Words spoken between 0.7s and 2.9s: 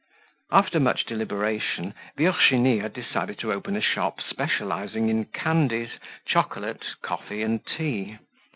much deliberation, Virginie